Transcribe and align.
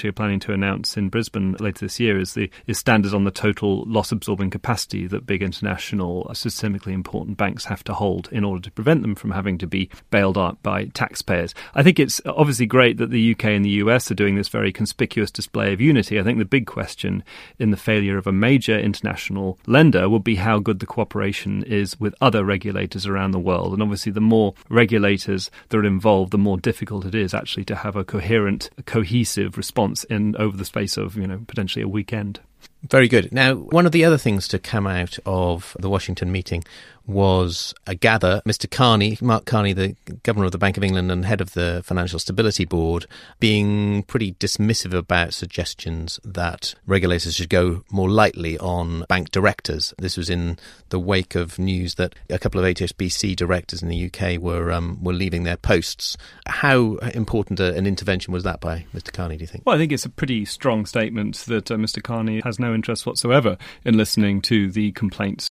today. 0.00 0.08
you're 0.08 0.12
planning 0.12 0.40
to 0.40 0.52
announce 0.52 0.96
in 0.96 1.08
Brisbane 1.08 1.52
later 1.60 1.84
this 1.84 2.00
year 2.00 2.18
is 2.18 2.34
the 2.34 2.50
is 2.66 2.78
standards 2.78 3.14
on 3.14 3.24
the 3.24 3.30
total 3.30 3.84
loss 3.84 4.12
absorbing 4.12 4.50
capacity 4.50 5.06
that 5.06 5.26
big 5.26 5.42
international 5.42 6.26
uh, 6.28 6.32
systemically 6.32 6.92
important 6.92 7.36
banks 7.36 7.66
have 7.66 7.84
to 7.84 7.94
hold 7.94 8.28
in 8.32 8.44
order 8.44 8.62
to 8.62 8.70
prevent 8.70 9.02
them 9.02 9.14
from 9.14 9.30
having 9.30 9.58
to 9.58 9.66
be 9.66 9.90
bailed 10.10 10.38
out 10.38 10.62
by 10.62 10.86
taxpayers. 10.86 11.54
I 11.74 11.82
think 11.82 11.98
it's 11.98 12.20
obviously 12.26 12.66
great 12.66 12.96
that 12.96 13.10
the 13.10 13.32
UK 13.32 13.44
and 13.46 13.64
the 13.64 13.80
US 13.84 14.10
are 14.10 14.14
doing 14.14 14.34
this 14.34 14.48
very 14.48 14.72
conspicuous 14.72 15.30
display 15.30 15.72
of 15.72 15.80
unity. 15.80 16.18
I 16.18 16.22
think 16.22 16.38
the 16.38 16.44
big 16.44 16.66
question 16.66 17.22
in 17.58 17.70
the 17.70 17.76
failure 17.76 18.18
of 18.18 18.26
a 18.26 18.32
major 18.32 18.78
international 18.78 19.58
lender 19.66 20.08
will 20.08 20.20
be 20.20 20.36
how 20.36 20.58
good 20.58 20.80
the 20.80 20.86
cooperation 20.86 21.62
is 21.64 22.00
with 22.00 22.14
other 22.20 22.44
regulators 22.44 23.06
around 23.06 23.32
the 23.32 23.38
world. 23.38 23.72
And 23.72 23.82
obviously 23.82 24.12
the 24.12 24.20
more 24.20 24.54
regulators 24.68 25.50
that 25.68 25.78
are 25.78 25.84
involved, 25.84 26.32
the 26.32 26.38
more 26.38 26.58
difficult 26.58 27.04
it 27.04 27.14
is 27.14 27.34
actually 27.34 27.64
to 27.66 27.76
have 27.76 27.96
a 27.96 28.04
coherent, 28.04 28.70
cohesive 28.86 29.56
response 29.56 29.89
in 30.04 30.36
over 30.36 30.56
the 30.56 30.64
space 30.64 30.96
of 30.96 31.16
you 31.16 31.26
know 31.26 31.40
potentially 31.46 31.82
a 31.82 31.88
weekend. 31.88 32.40
Very 32.88 33.08
good. 33.08 33.30
Now, 33.32 33.54
one 33.54 33.86
of 33.86 33.92
the 33.92 34.04
other 34.04 34.18
things 34.18 34.48
to 34.48 34.58
come 34.58 34.86
out 34.86 35.18
of 35.26 35.76
the 35.78 35.90
Washington 35.90 36.32
meeting 36.32 36.64
was 37.10 37.74
a 37.86 37.94
gather. 37.94 38.42
Mr. 38.46 38.70
Carney, 38.70 39.18
Mark 39.20 39.44
Carney, 39.44 39.72
the 39.72 39.96
governor 40.22 40.46
of 40.46 40.52
the 40.52 40.58
Bank 40.58 40.76
of 40.76 40.84
England 40.84 41.10
and 41.10 41.24
head 41.24 41.40
of 41.40 41.52
the 41.54 41.82
Financial 41.84 42.18
Stability 42.18 42.64
Board, 42.64 43.06
being 43.38 44.02
pretty 44.04 44.32
dismissive 44.34 44.94
about 44.94 45.34
suggestions 45.34 46.20
that 46.24 46.74
regulators 46.86 47.34
should 47.34 47.48
go 47.48 47.84
more 47.90 48.08
lightly 48.08 48.58
on 48.58 49.04
bank 49.08 49.30
directors. 49.30 49.92
This 49.98 50.16
was 50.16 50.30
in 50.30 50.58
the 50.90 51.00
wake 51.00 51.34
of 51.34 51.58
news 51.58 51.96
that 51.96 52.14
a 52.28 52.38
couple 52.38 52.60
of 52.60 52.66
HSBC 52.66 53.36
directors 53.36 53.82
in 53.82 53.88
the 53.88 54.06
UK 54.06 54.40
were 54.40 54.70
um, 54.70 55.02
were 55.02 55.12
leaving 55.12 55.44
their 55.44 55.56
posts. 55.56 56.16
How 56.46 56.96
important 57.14 57.60
an 57.60 57.86
intervention 57.86 58.32
was 58.32 58.44
that 58.44 58.60
by 58.60 58.86
Mr. 58.94 59.12
Carney? 59.12 59.36
Do 59.36 59.42
you 59.42 59.46
think? 59.46 59.64
Well, 59.66 59.74
I 59.74 59.78
think 59.78 59.92
it's 59.92 60.04
a 60.04 60.10
pretty 60.10 60.44
strong 60.44 60.86
statement 60.86 61.36
that 61.46 61.70
uh, 61.70 61.76
Mr. 61.76 62.02
Carney 62.02 62.40
has 62.44 62.58
no 62.70 62.74
interest 62.74 63.06
whatsoever 63.06 63.58
in 63.84 63.96
listening 63.96 64.40
to 64.40 64.70
the 64.70 64.92
complaints 64.92 65.49